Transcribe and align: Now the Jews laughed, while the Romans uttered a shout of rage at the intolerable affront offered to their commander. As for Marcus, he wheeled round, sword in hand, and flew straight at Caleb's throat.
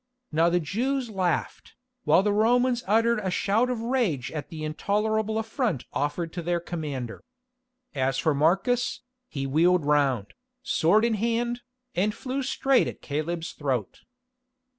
Now 0.31 0.49
the 0.49 0.59
Jews 0.59 1.11
laughed, 1.11 1.75
while 2.05 2.23
the 2.23 2.33
Romans 2.33 2.83
uttered 2.87 3.19
a 3.19 3.29
shout 3.29 3.69
of 3.69 3.81
rage 3.81 4.31
at 4.31 4.49
the 4.49 4.63
intolerable 4.63 5.37
affront 5.37 5.85
offered 5.93 6.33
to 6.33 6.41
their 6.41 6.59
commander. 6.59 7.23
As 7.93 8.17
for 8.17 8.33
Marcus, 8.33 9.01
he 9.27 9.45
wheeled 9.45 9.85
round, 9.85 10.33
sword 10.63 11.05
in 11.05 11.13
hand, 11.13 11.61
and 11.93 12.15
flew 12.15 12.41
straight 12.41 12.87
at 12.87 13.03
Caleb's 13.03 13.51
throat. 13.51 13.99